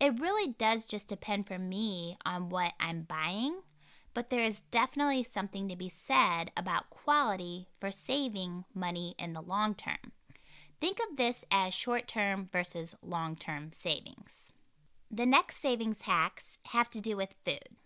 It 0.00 0.18
really 0.18 0.54
does 0.58 0.86
just 0.86 1.06
depend 1.06 1.46
for 1.46 1.58
me 1.60 2.16
on 2.26 2.48
what 2.48 2.72
I'm 2.80 3.02
buying 3.02 3.60
but 4.14 4.30
there 4.30 4.42
is 4.42 4.62
definitely 4.70 5.24
something 5.24 5.68
to 5.68 5.76
be 5.76 5.88
said 5.88 6.50
about 6.56 6.90
quality 6.90 7.68
for 7.80 7.90
saving 7.90 8.64
money 8.74 9.14
in 9.18 9.32
the 9.32 9.40
long 9.40 9.74
term. 9.74 10.12
Think 10.80 10.98
of 10.98 11.16
this 11.16 11.44
as 11.50 11.74
short 11.74 12.08
term 12.08 12.48
versus 12.50 12.94
long 13.02 13.36
term 13.36 13.70
savings. 13.72 14.52
The 15.10 15.26
next 15.26 15.58
savings 15.58 16.02
hacks 16.02 16.58
have 16.68 16.90
to 16.90 17.00
do 17.00 17.16
with 17.16 17.34
food. 17.44 17.76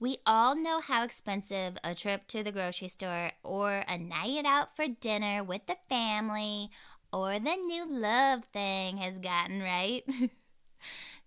We 0.00 0.18
all 0.26 0.54
know 0.54 0.80
how 0.80 1.04
expensive 1.04 1.78
a 1.82 1.94
trip 1.94 2.26
to 2.28 2.42
the 2.42 2.52
grocery 2.52 2.88
store 2.88 3.30
or 3.42 3.84
a 3.88 3.96
night 3.96 4.44
out 4.44 4.74
for 4.76 4.88
dinner 4.88 5.42
with 5.42 5.66
the 5.66 5.76
family 5.88 6.70
or 7.12 7.38
the 7.38 7.56
new 7.56 7.86
love 7.88 8.44
thing 8.52 8.96
has 8.98 9.18
gotten, 9.18 9.62
right? 9.62 10.04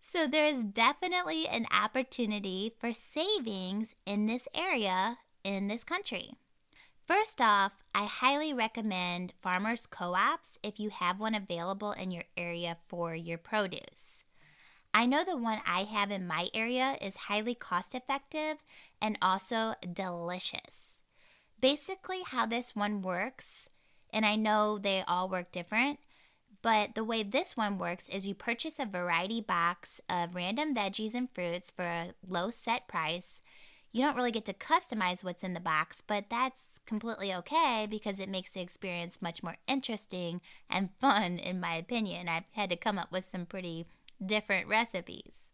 so 0.08 0.26
there 0.26 0.46
is 0.46 0.64
definitely 0.64 1.48
an 1.48 1.66
opportunity 1.72 2.74
for 2.80 2.94
savings 2.94 3.94
in 4.06 4.26
this 4.26 4.48
area 4.56 5.18
in 5.44 5.68
this 5.68 5.84
country. 5.84 6.32
First 7.06 7.40
off, 7.40 7.84
I 7.94 8.06
highly 8.06 8.54
recommend 8.54 9.34
farmers 9.40 9.86
co 9.86 10.14
ops 10.14 10.58
if 10.64 10.80
you 10.80 10.90
have 10.90 11.20
one 11.20 11.36
available 11.36 11.92
in 11.92 12.12
your 12.12 12.24
area 12.36 12.78
for 12.88 13.16
your 13.16 13.38
produce. 13.38 14.24
I 14.94 15.06
know 15.06 15.24
the 15.24 15.38
one 15.38 15.60
I 15.66 15.84
have 15.84 16.12
in 16.12 16.26
my 16.26 16.48
area 16.54 16.98
is 17.02 17.16
highly 17.16 17.54
cost 17.56 17.94
effective 17.94 18.58
and 19.02 19.18
also 19.22 19.74
delicious. 19.94 21.02
Basically, 21.60 22.22
how 22.26 22.46
this 22.46 22.76
one 22.76 23.02
works, 23.02 23.68
and 24.12 24.26
I 24.26 24.36
know 24.36 24.78
they 24.78 25.04
all 25.08 25.30
work 25.30 25.52
different, 25.52 26.00
but 26.68 26.96
the 26.96 27.04
way 27.06 27.24
this 27.24 27.56
one 27.56 27.78
works 27.78 28.10
is 28.10 28.28
you 28.28 28.36
purchase 28.36 28.78
a 28.78 28.86
variety 28.86 29.40
box 29.40 30.02
of 30.10 30.36
random 30.36 30.76
veggies 30.76 31.14
and 31.14 31.30
fruits 31.34 31.72
for 31.72 31.86
a 31.86 32.14
low 32.28 32.50
set 32.50 32.90
price 32.90 33.40
you 33.94 34.02
don't 34.04 34.18
really 34.18 34.32
get 34.32 34.44
to 34.46 34.54
customize 34.54 35.24
what's 35.24 35.44
in 35.44 35.54
the 35.54 35.60
box, 35.60 36.04
but 36.06 36.26
that's 36.30 36.80
completely 36.86 37.34
okay 37.34 37.88
because 37.90 38.20
it 38.20 38.30
makes 38.30 38.52
the 38.52 38.62
experience 38.62 39.22
much 39.22 39.42
more 39.42 39.56
interesting 39.66 40.42
and 40.70 40.90
fun, 41.00 41.40
in 41.40 41.60
my 41.60 41.76
opinion. 41.76 42.28
I've 42.28 42.44
had 42.52 42.70
to 42.70 42.76
come 42.76 43.00
up 43.00 43.12
with 43.12 43.26
some 43.26 43.46
pretty 43.46 43.88
different 44.24 44.68
recipes. 44.68 45.46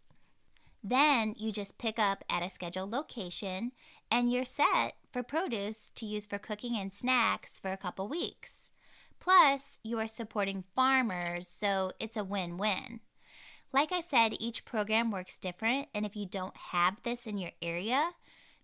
Then 0.84 1.36
you 1.38 1.51
just 1.51 1.77
pick 1.77 1.98
up 1.98 2.25
at 2.29 2.43
a 2.43 2.50
scheduled 2.50 2.91
location 2.91 3.72
and 4.12 4.29
you're 4.29 4.46
set 4.46 4.96
for 5.12 5.24
produce 5.24 5.89
to 5.96 6.05
use 6.05 6.25
for 6.25 6.39
cooking 6.39 6.75
and 6.75 6.91
snacks 6.91 7.58
for 7.58 7.72
a 7.72 7.77
couple 7.77 8.10
weeks. 8.10 8.72
Plus, 9.23 9.79
you 9.85 9.99
are 9.99 10.07
supporting 10.07 10.65
farmers, 10.75 11.47
so 11.47 11.91
it's 11.97 12.17
a 12.17 12.25
win 12.25 12.57
win. 12.57 12.99
Like 13.71 13.93
I 13.93 14.01
said, 14.01 14.35
each 14.37 14.65
program 14.65 15.11
works 15.11 15.37
different, 15.37 15.87
and 15.95 16.05
if 16.05 16.17
you 16.17 16.25
don't 16.25 16.57
have 16.57 16.97
this 17.03 17.25
in 17.25 17.37
your 17.37 17.51
area, 17.61 18.11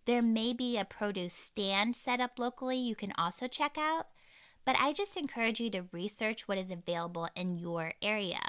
there 0.04 0.22
may 0.22 0.52
be 0.52 0.78
a 0.78 0.84
produce 0.84 1.34
stand 1.34 1.96
set 1.96 2.20
up 2.20 2.38
locally 2.38 2.76
you 2.76 2.94
can 2.94 3.14
also 3.18 3.48
check 3.48 3.78
out, 3.78 4.08
but 4.66 4.76
I 4.78 4.92
just 4.92 5.16
encourage 5.16 5.62
you 5.62 5.70
to 5.70 5.86
research 5.94 6.46
what 6.46 6.58
is 6.58 6.72
available 6.72 7.30
in 7.38 7.58
your 7.58 7.94
area. 8.02 8.42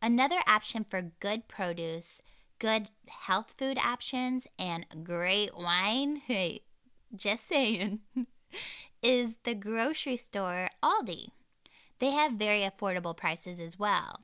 Another 0.00 0.38
option 0.46 0.86
for 0.88 1.10
good 1.18 1.48
produce, 1.48 2.22
good 2.60 2.90
health 3.08 3.54
food 3.58 3.76
options, 3.76 4.46
and 4.56 4.86
great 5.02 5.50
wine, 5.56 6.16
hey, 6.26 6.60
just 7.16 7.48
saying, 7.48 7.98
is 9.02 9.36
the 9.44 9.54
grocery 9.54 10.16
store 10.16 10.70
Aldi. 10.82 11.28
They 11.98 12.10
have 12.10 12.32
very 12.32 12.60
affordable 12.60 13.16
prices 13.16 13.60
as 13.60 13.78
well. 13.78 14.20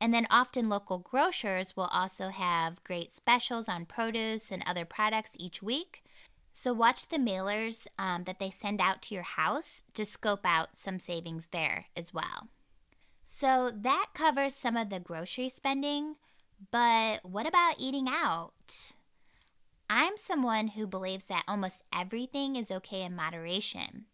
And 0.00 0.14
then 0.14 0.26
often 0.30 0.68
local 0.68 0.98
grocers 0.98 1.76
will 1.76 1.90
also 1.92 2.28
have 2.28 2.84
great 2.84 3.10
specials 3.10 3.68
on 3.68 3.86
produce 3.86 4.52
and 4.52 4.62
other 4.66 4.84
products 4.84 5.36
each 5.38 5.62
week. 5.62 6.04
So 6.52 6.72
watch 6.72 7.08
the 7.08 7.18
mailers 7.18 7.86
um, 7.98 8.24
that 8.24 8.38
they 8.38 8.50
send 8.50 8.80
out 8.80 9.02
to 9.02 9.14
your 9.14 9.24
house 9.24 9.82
to 9.94 10.04
scope 10.04 10.44
out 10.44 10.76
some 10.76 10.98
savings 10.98 11.48
there 11.52 11.86
as 11.96 12.12
well. 12.12 12.48
So 13.24 13.70
that 13.74 14.06
covers 14.14 14.54
some 14.54 14.76
of 14.76 14.90
the 14.90 15.00
grocery 15.00 15.50
spending, 15.50 16.16
but 16.70 17.24
what 17.24 17.46
about 17.46 17.76
eating 17.78 18.06
out? 18.08 18.92
I'm 19.90 20.16
someone 20.16 20.68
who 20.68 20.86
believes 20.86 21.26
that 21.26 21.44
almost 21.48 21.82
everything 21.94 22.56
is 22.56 22.70
okay 22.70 23.02
in 23.02 23.16
moderation. 23.16 24.04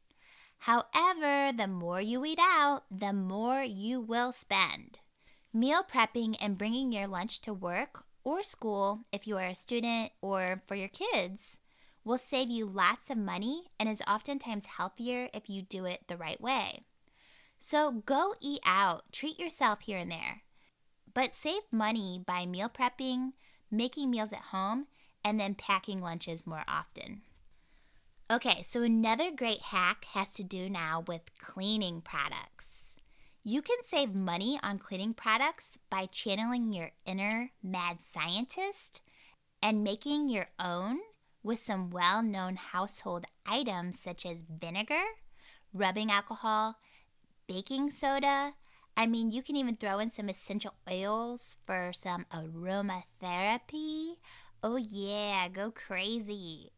However, 0.58 1.52
the 1.52 1.66
more 1.68 2.00
you 2.00 2.24
eat 2.24 2.38
out, 2.40 2.84
the 2.90 3.12
more 3.12 3.62
you 3.62 4.00
will 4.00 4.32
spend. 4.32 5.00
Meal 5.52 5.82
prepping 5.82 6.36
and 6.40 6.56
bringing 6.56 6.92
your 6.92 7.06
lunch 7.06 7.40
to 7.42 7.52
work 7.52 8.04
or 8.22 8.42
school 8.42 9.00
if 9.12 9.26
you 9.26 9.36
are 9.36 9.46
a 9.46 9.54
student 9.54 10.12
or 10.22 10.62
for 10.66 10.74
your 10.74 10.88
kids 10.88 11.58
will 12.04 12.18
save 12.18 12.50
you 12.50 12.66
lots 12.66 13.10
of 13.10 13.18
money 13.18 13.64
and 13.78 13.88
is 13.88 14.02
oftentimes 14.06 14.66
healthier 14.66 15.28
if 15.34 15.48
you 15.48 15.62
do 15.62 15.84
it 15.84 16.02
the 16.06 16.16
right 16.16 16.40
way. 16.40 16.84
So 17.58 17.90
go 17.90 18.34
eat 18.40 18.60
out, 18.64 19.10
treat 19.12 19.38
yourself 19.38 19.80
here 19.82 19.98
and 19.98 20.10
there. 20.10 20.42
But 21.14 21.34
save 21.34 21.62
money 21.72 22.20
by 22.24 22.46
meal 22.46 22.68
prepping, 22.68 23.32
making 23.70 24.10
meals 24.10 24.32
at 24.32 24.50
home, 24.50 24.86
and 25.24 25.40
then 25.40 25.54
packing 25.54 26.00
lunches 26.00 26.46
more 26.46 26.64
often. 26.68 27.22
Okay, 28.30 28.62
so 28.62 28.82
another 28.82 29.30
great 29.30 29.60
hack 29.60 30.06
has 30.12 30.32
to 30.34 30.44
do 30.44 30.68
now 30.68 31.04
with 31.06 31.36
cleaning 31.38 32.00
products. 32.00 32.96
You 33.42 33.60
can 33.60 33.76
save 33.82 34.14
money 34.14 34.58
on 34.62 34.78
cleaning 34.78 35.12
products 35.12 35.76
by 35.90 36.06
channeling 36.06 36.72
your 36.72 36.92
inner 37.04 37.50
mad 37.62 38.00
scientist 38.00 39.02
and 39.62 39.84
making 39.84 40.30
your 40.30 40.48
own 40.58 41.00
with 41.42 41.58
some 41.58 41.90
well 41.90 42.22
known 42.22 42.56
household 42.56 43.26
items 43.44 44.00
such 44.00 44.24
as 44.24 44.42
vinegar, 44.42 45.02
rubbing 45.74 46.10
alcohol, 46.10 46.76
baking 47.46 47.90
soda. 47.90 48.54
I 48.96 49.06
mean, 49.06 49.30
you 49.30 49.42
can 49.42 49.56
even 49.56 49.74
throw 49.74 49.98
in 49.98 50.10
some 50.10 50.30
essential 50.30 50.74
oils 50.90 51.56
for 51.66 51.92
some 51.92 52.24
aromatherapy. 52.32 54.16
Oh, 54.66 54.76
yeah, 54.76 55.46
go 55.48 55.70
crazy. 55.70 56.70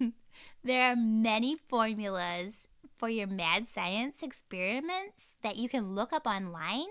there 0.64 0.90
are 0.90 0.96
many 0.96 1.56
formulas 1.68 2.66
for 2.98 3.08
your 3.08 3.28
mad 3.28 3.68
science 3.68 4.24
experiments 4.24 5.36
that 5.44 5.56
you 5.56 5.68
can 5.68 5.94
look 5.94 6.12
up 6.12 6.26
online. 6.26 6.88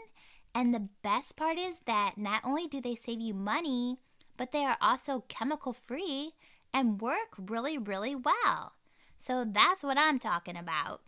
And 0.56 0.74
the 0.74 0.88
best 1.04 1.36
part 1.36 1.58
is 1.58 1.82
that 1.86 2.14
not 2.16 2.44
only 2.46 2.68
do 2.68 2.80
they 2.80 2.96
save 2.96 3.20
you 3.20 3.34
money, 3.34 3.98
but 4.38 4.54
they 4.54 4.64
are 4.64 4.78
also 4.80 5.26
chemical 5.28 5.74
free 5.74 6.32
and 6.74 7.02
work 7.02 7.36
really, 7.38 7.78
really 7.78 8.16
well. 8.16 8.72
So 9.20 9.44
that's 9.44 9.84
what 9.84 9.98
I'm 9.98 10.18
talking 10.18 10.56
about. 10.56 11.02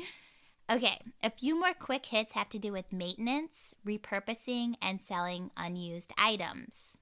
okay, 0.72 0.96
a 1.22 1.28
few 1.28 1.60
more 1.60 1.74
quick 1.74 2.06
hits 2.06 2.32
have 2.32 2.48
to 2.48 2.58
do 2.58 2.72
with 2.72 2.94
maintenance, 2.94 3.74
repurposing, 3.86 4.76
and 4.80 5.02
selling 5.02 5.50
unused 5.54 6.14
items. 6.16 6.96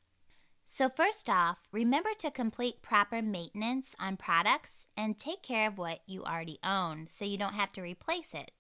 So, 0.75 0.88
first 0.88 1.29
off, 1.29 1.69
remember 1.71 2.14
to 2.21 2.31
complete 2.31 2.81
proper 2.81 3.21
maintenance 3.21 3.95
on 4.00 4.17
products 4.17 4.87
and 4.97 5.19
take 5.19 5.43
care 5.43 5.69
of 5.69 5.76
what 5.76 6.00
you 6.07 6.25
already 6.25 6.59
own 6.64 7.09
so 7.11 7.26
you 7.26 7.37
don't 7.37 7.52
have 7.52 7.75
to 7.75 7.83
replace 7.83 8.33
it. 8.33 8.52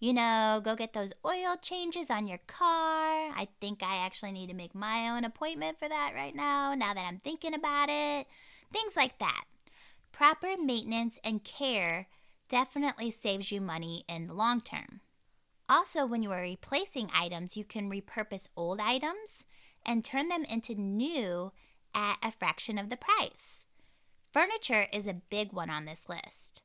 You 0.00 0.12
know, 0.12 0.60
go 0.64 0.74
get 0.74 0.92
those 0.92 1.12
oil 1.24 1.54
changes 1.62 2.10
on 2.10 2.26
your 2.26 2.40
car. 2.48 3.30
I 3.32 3.46
think 3.60 3.84
I 3.84 4.04
actually 4.04 4.32
need 4.32 4.48
to 4.48 4.56
make 4.56 4.74
my 4.74 5.08
own 5.08 5.24
appointment 5.24 5.78
for 5.78 5.88
that 5.88 6.14
right 6.16 6.34
now, 6.34 6.74
now 6.74 6.92
that 6.92 7.06
I'm 7.06 7.20
thinking 7.20 7.54
about 7.54 7.90
it. 7.90 8.26
Things 8.72 8.96
like 8.96 9.20
that. 9.20 9.44
Proper 10.10 10.56
maintenance 10.60 11.16
and 11.22 11.44
care 11.44 12.08
definitely 12.48 13.12
saves 13.12 13.52
you 13.52 13.60
money 13.60 14.04
in 14.08 14.26
the 14.26 14.34
long 14.34 14.60
term. 14.60 15.00
Also, 15.68 16.06
when 16.06 16.24
you 16.24 16.32
are 16.32 16.42
replacing 16.42 17.08
items, 17.14 17.56
you 17.56 17.64
can 17.64 17.88
repurpose 17.88 18.48
old 18.56 18.80
items 18.80 19.44
and 19.86 20.04
turn 20.04 20.28
them 20.28 20.44
into 20.44 20.74
new 20.74 21.52
at 21.94 22.18
a 22.22 22.30
fraction 22.30 22.78
of 22.78 22.90
the 22.90 22.96
price. 22.96 23.66
Furniture 24.32 24.86
is 24.92 25.06
a 25.06 25.14
big 25.14 25.52
one 25.52 25.70
on 25.70 25.86
this 25.86 26.08
list. 26.08 26.62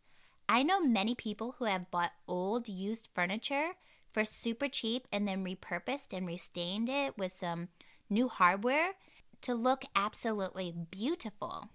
I 0.49 0.63
know 0.63 0.81
many 0.81 1.15
people 1.15 1.55
who 1.57 1.65
have 1.65 1.91
bought 1.91 2.11
old 2.27 2.67
used 2.67 3.07
furniture 3.13 3.75
for 4.11 4.25
super 4.25 4.67
cheap 4.67 5.07
and 5.11 5.25
then 5.25 5.45
repurposed 5.45 6.11
and 6.11 6.27
restained 6.27 6.89
it 6.89 7.17
with 7.17 7.31
some 7.31 7.69
new 8.09 8.27
hardware 8.27 8.95
to 9.43 9.55
look 9.55 9.85
absolutely 9.95 10.73
beautiful. 10.91 11.69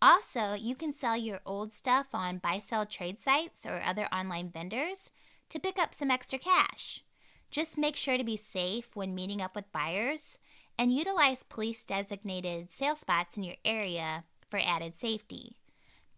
Also, 0.00 0.54
you 0.54 0.74
can 0.74 0.92
sell 0.92 1.16
your 1.16 1.40
old 1.44 1.72
stuff 1.72 2.06
on 2.12 2.38
buy 2.38 2.58
sell 2.58 2.86
trade 2.86 3.20
sites 3.20 3.66
or 3.66 3.82
other 3.84 4.06
online 4.12 4.50
vendors 4.50 5.10
to 5.48 5.58
pick 5.58 5.78
up 5.78 5.94
some 5.94 6.10
extra 6.10 6.38
cash. 6.38 7.02
Just 7.50 7.78
make 7.78 7.96
sure 7.96 8.18
to 8.18 8.24
be 8.24 8.36
safe 8.36 8.94
when 8.94 9.14
meeting 9.14 9.40
up 9.40 9.56
with 9.56 9.72
buyers 9.72 10.38
and 10.78 10.92
utilize 10.92 11.42
police 11.42 11.84
designated 11.84 12.70
sale 12.70 12.96
spots 12.96 13.36
in 13.36 13.42
your 13.42 13.56
area 13.64 14.24
for 14.48 14.60
added 14.62 14.96
safety. 14.96 15.56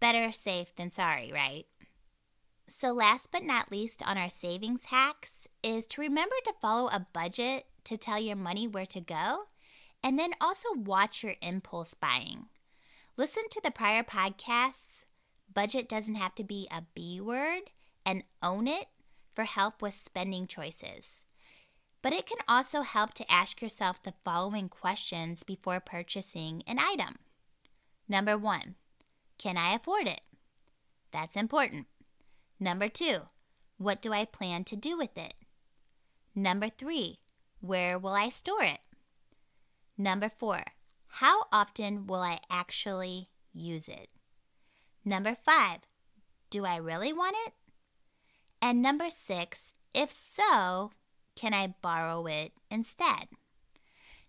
Better 0.01 0.33
safe 0.33 0.75
than 0.77 0.91
sorry, 0.91 1.31
right? 1.33 1.67
So, 2.69 2.93
last 2.93 3.33
but 3.33 3.45
not 3.45 3.73
least 3.73 4.07
on 4.07 4.19
our 4.19 4.29
savings 4.29 4.87
hacks 4.87 5.49
is 5.63 5.87
to 5.89 6.03
remember 6.03 6.37
to 6.45 6.53
follow 6.61 6.89
a 6.89 7.07
budget 7.13 7.65
to 7.85 7.97
tell 7.97 8.19
your 8.19 8.37
money 8.37 8.69
where 8.69 8.87
to 8.87 9.01
go, 9.01 9.45
and 10.03 10.19
then 10.19 10.33
also 10.41 10.69
watch 10.75 11.25
your 11.25 11.35
impulse 11.41 11.95
buying. 11.95 12.47
Listen 13.17 13.45
to 13.51 13.61
the 13.65 13.71
prior 13.71 14.03
podcasts. 14.03 15.07
Budget 15.53 15.89
doesn't 15.89 16.17
have 16.17 16.35
to 16.35 16.45
be 16.45 16.69
a 16.71 16.85
B 16.95 17.21
word, 17.21 17.71
and 18.05 18.23
own 18.43 18.69
it 18.69 18.87
for 19.35 19.45
help 19.45 19.81
with 19.81 19.95
spending 19.95 20.47
choices. 20.47 21.25
But 22.01 22.13
it 22.13 22.27
can 22.27 22.39
also 22.47 22.83
help 22.83 23.15
to 23.15 23.31
ask 23.31 23.61
yourself 23.61 24.03
the 24.03 24.15
following 24.25 24.69
questions 24.69 25.43
before 25.43 25.81
purchasing 25.81 26.63
an 26.67 26.79
item. 26.79 27.17
Number 28.09 28.39
one, 28.39 28.77
can 29.37 29.57
I 29.57 29.75
afford 29.75 30.07
it? 30.07 30.21
That's 31.13 31.37
important. 31.37 31.87
Number 32.61 32.89
two, 32.89 33.23
what 33.77 34.01
do 34.03 34.13
I 34.13 34.25
plan 34.25 34.65
to 34.65 34.77
do 34.77 34.97
with 34.97 35.17
it? 35.17 35.35
Number 36.35 36.69
three, 36.69 37.19
where 37.61 37.99
will 37.99 38.15
I 38.15 38.29
store 38.29 38.63
it? 38.63 38.81
Number 39.97 40.29
four, 40.29 40.63
how 41.09 41.45
often 41.53 42.07
will 42.07 42.23
I 42.23 42.39
actually 42.51 43.27
use 43.53 43.89
it? 43.89 44.13
Number 45.05 45.37
five, 45.45 45.81
do 46.51 46.65
I 46.65 46.77
really 46.77 47.13
want 47.13 47.37
it? 47.47 47.55
And 48.61 48.83
number 48.83 49.11
six, 49.11 49.73
if 49.95 50.13
so, 50.13 50.93
can 51.39 51.55
I 51.55 51.75
borrow 51.81 52.27
it 52.27 52.53
instead? 52.69 53.29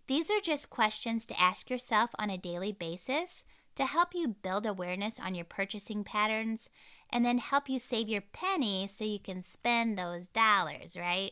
These 0.05 0.29
are 0.29 0.39
just 0.39 0.69
questions 0.69 1.25
to 1.25 1.41
ask 1.41 1.69
yourself 1.69 2.11
on 2.19 2.29
a 2.29 2.37
daily 2.37 2.71
basis 2.71 3.43
to 3.75 3.85
help 3.85 4.09
you 4.13 4.27
build 4.27 4.67
awareness 4.67 5.19
on 5.19 5.33
your 5.33 5.45
purchasing 5.45 6.03
patterns 6.03 6.69
and 7.09 7.25
then 7.25 7.39
help 7.39 7.67
you 7.67 7.79
save 7.79 8.09
your 8.09 8.21
penny 8.21 8.87
so 8.87 9.03
you 9.03 9.17
can 9.17 9.41
spend 9.41 9.97
those 9.97 10.27
dollars, 10.27 10.95
right? 10.95 11.31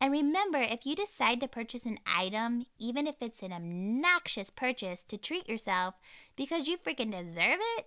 And 0.00 0.10
remember, 0.10 0.58
if 0.58 0.84
you 0.84 0.96
decide 0.96 1.40
to 1.40 1.48
purchase 1.48 1.84
an 1.84 1.98
item, 2.04 2.66
even 2.78 3.06
if 3.06 3.16
it's 3.20 3.42
an 3.42 3.52
obnoxious 3.52 4.50
purchase, 4.50 5.04
to 5.04 5.16
treat 5.16 5.48
yourself 5.48 5.94
because 6.34 6.66
you 6.66 6.78
freaking 6.78 7.12
deserve 7.12 7.60
it, 7.78 7.86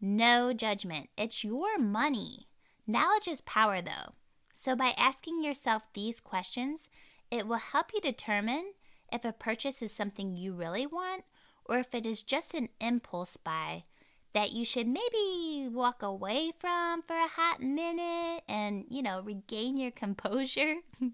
no 0.00 0.52
judgment. 0.52 1.08
It's 1.16 1.42
your 1.42 1.78
money. 1.78 2.46
Knowledge 2.86 3.26
is 3.26 3.40
power, 3.40 3.80
though. 3.80 4.12
So, 4.58 4.74
by 4.74 4.94
asking 4.96 5.44
yourself 5.44 5.82
these 5.92 6.18
questions, 6.18 6.88
it 7.30 7.46
will 7.46 7.56
help 7.56 7.92
you 7.92 8.00
determine 8.00 8.72
if 9.12 9.22
a 9.22 9.34
purchase 9.34 9.82
is 9.82 9.92
something 9.92 10.34
you 10.34 10.54
really 10.54 10.86
want 10.86 11.24
or 11.66 11.76
if 11.76 11.94
it 11.94 12.06
is 12.06 12.22
just 12.22 12.54
an 12.54 12.70
impulse 12.80 13.36
buy 13.36 13.84
that 14.32 14.52
you 14.52 14.64
should 14.64 14.88
maybe 14.88 15.68
walk 15.68 16.02
away 16.02 16.52
from 16.58 17.02
for 17.02 17.16
a 17.16 17.28
hot 17.28 17.60
minute 17.60 18.44
and, 18.48 18.86
you 18.88 19.02
know, 19.02 19.20
regain 19.20 19.76
your 19.76 19.90
composure. 19.90 20.76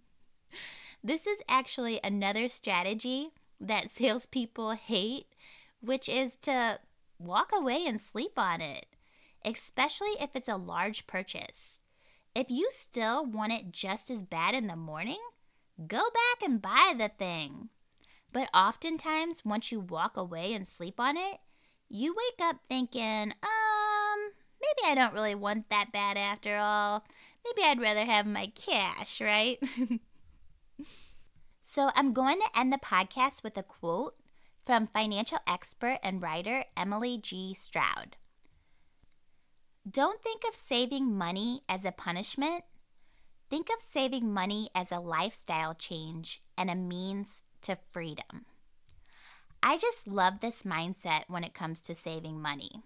this 1.03 1.27
is 1.27 1.41
actually 1.49 1.99
another 2.05 2.49
strategy 2.49 3.31
that 3.61 3.91
salespeople 3.91 4.71
hate, 4.71 5.27
which 5.81 6.09
is 6.09 6.37
to 6.43 6.79
walk 7.19 7.51
away 7.53 7.85
and 7.89 8.01
sleep 8.01 8.39
on 8.39 8.61
it, 8.61 8.87
especially 9.45 10.15
if 10.21 10.31
it's 10.37 10.49
a 10.49 10.57
large 10.57 11.09
purchase. 11.09 11.81
If 12.35 12.51
you 12.51 12.71
still 12.73 13.27
want 13.27 13.53
it 13.53 13.73
just 13.73 14.11
as 14.11 14.23
bad 14.23 14.55
in 14.55 14.67
the 14.67 14.77
morning, 14.77 15.21
go 15.87 15.99
back 15.99 16.49
and 16.49 16.63
buy 16.63 16.95
the 16.97 17.09
thing. 17.09 17.69
But 18.33 18.49
oftentimes, 18.55 19.45
once 19.45 19.71
you 19.71 19.81
walk 19.81 20.17
away 20.17 20.55
and 20.55 20.67
sleep 20.67 20.99
on 20.99 21.19
it, 21.19 21.39
you 21.91 22.15
wake 22.15 22.49
up 22.49 22.57
thinking, 22.69 23.33
um, 23.43 24.31
maybe 24.63 24.91
I 24.91 24.95
don't 24.95 25.13
really 25.13 25.35
want 25.35 25.69
that 25.69 25.93
bad 25.93 26.17
after 26.17 26.57
all. 26.57 27.05
Maybe 27.45 27.69
I'd 27.69 27.81
rather 27.81 28.07
have 28.07 28.27
my 28.27 28.51
cash, 28.55 29.21
right? 29.21 29.59
so 31.63 31.91
I'm 31.95 32.15
going 32.15 32.41
to 32.41 32.59
end 32.59 32.73
the 32.73 32.79
podcast 32.79 33.43
with 33.43 33.59
a 33.59 33.63
quote 33.63 34.15
from 34.65 34.87
financial 34.87 35.39
expert 35.47 35.99
and 36.03 36.23
writer 36.23 36.65
Emily 36.79 37.19
G. 37.19 37.53
Stroud. 37.53 38.17
Don't 39.89 40.23
think 40.23 40.43
of 40.49 40.55
saving 40.55 41.17
money 41.17 41.63
as 41.69 41.85
a 41.85 41.93
punishment. 41.93 42.63
Think 43.51 43.69
of 43.69 43.83
saving 43.83 44.33
money 44.33 44.69
as 44.75 44.93
a 44.93 45.01
lifestyle 45.01 45.75
change 45.75 46.41
and 46.57 46.71
a 46.71 46.75
means 46.75 47.43
to 47.63 47.77
freedom. 47.91 48.47
I 49.63 49.79
just 49.79 50.07
love 50.07 50.41
this 50.41 50.63
mindset 50.63 51.25
when 51.29 51.45
it 51.45 51.55
comes 51.55 51.81
to 51.83 51.95
saving 51.95 52.41
money. 52.41 52.83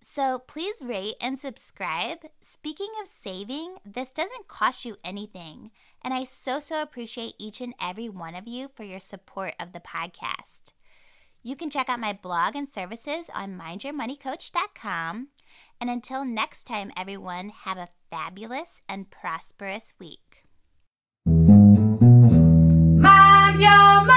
So 0.00 0.38
please 0.38 0.82
rate 0.82 1.14
and 1.20 1.38
subscribe. 1.38 2.18
Speaking 2.42 2.90
of 3.00 3.08
saving, 3.08 3.76
this 3.86 4.10
doesn't 4.10 4.48
cost 4.48 4.84
you 4.84 4.96
anything, 5.02 5.70
and 6.02 6.12
I 6.12 6.24
so, 6.24 6.60
so 6.60 6.82
appreciate 6.82 7.34
each 7.38 7.62
and 7.62 7.74
every 7.80 8.10
one 8.10 8.34
of 8.34 8.46
you 8.46 8.68
for 8.74 8.84
your 8.84 9.00
support 9.00 9.54
of 9.58 9.72
the 9.72 9.80
podcast. 9.80 10.72
You 11.42 11.56
can 11.56 11.70
check 11.70 11.88
out 11.88 12.00
my 12.00 12.12
blog 12.12 12.54
and 12.54 12.68
services 12.68 13.30
on 13.34 13.58
mindyourmoneycoach.com. 13.58 15.28
And 15.80 15.90
until 15.90 16.24
next 16.24 16.64
time, 16.64 16.92
everyone, 16.96 17.50
have 17.50 17.78
a 17.78 17.88
fabulous 18.10 18.80
and 18.88 19.10
prosperous 19.10 19.92
week. 19.98 20.46
Mind 21.26 22.38
your 23.58 24.13